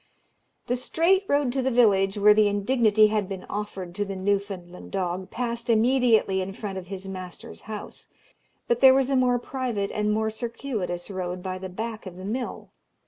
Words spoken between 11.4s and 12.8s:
by the back of the mill.